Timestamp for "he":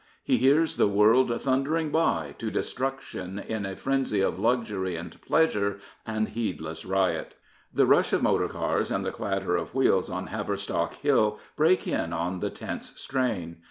0.23-0.39